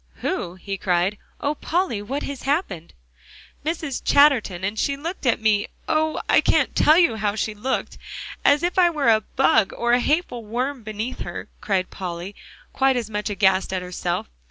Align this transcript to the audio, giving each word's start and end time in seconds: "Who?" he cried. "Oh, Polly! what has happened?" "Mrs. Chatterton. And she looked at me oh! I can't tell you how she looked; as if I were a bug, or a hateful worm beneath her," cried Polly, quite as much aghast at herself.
"Who?" 0.21 0.55
he 0.55 0.79
cried. 0.79 1.19
"Oh, 1.39 1.53
Polly! 1.53 2.01
what 2.01 2.23
has 2.23 2.41
happened?" 2.41 2.91
"Mrs. 3.63 4.01
Chatterton. 4.03 4.63
And 4.63 4.79
she 4.79 4.97
looked 4.97 5.27
at 5.27 5.39
me 5.39 5.67
oh! 5.87 6.19
I 6.27 6.41
can't 6.41 6.75
tell 6.75 6.97
you 6.97 7.17
how 7.17 7.35
she 7.35 7.53
looked; 7.53 7.99
as 8.43 8.63
if 8.63 8.79
I 8.79 8.89
were 8.89 9.09
a 9.09 9.21
bug, 9.21 9.71
or 9.77 9.91
a 9.93 9.99
hateful 9.99 10.43
worm 10.43 10.81
beneath 10.81 11.19
her," 11.19 11.49
cried 11.61 11.91
Polly, 11.91 12.33
quite 12.73 12.95
as 12.97 13.11
much 13.11 13.29
aghast 13.29 13.71
at 13.71 13.83
herself. 13.83 14.27